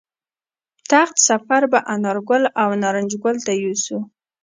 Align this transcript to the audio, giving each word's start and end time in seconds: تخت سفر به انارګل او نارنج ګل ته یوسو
تخت 0.91 1.15
سفر 1.27 1.61
به 1.71 1.79
انارګل 1.95 2.43
او 2.61 2.69
نارنج 2.81 3.11
ګل 3.23 3.35
ته 3.45 3.51
یوسو 3.63 3.97